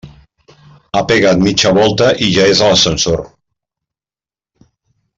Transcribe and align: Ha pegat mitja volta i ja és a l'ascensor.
Ha 0.99 1.03
pegat 1.11 1.43
mitja 1.49 1.73
volta 1.79 2.09
i 2.29 2.31
ja 2.39 2.49
és 2.55 2.65
a 2.69 2.73
l'ascensor. 2.73 3.25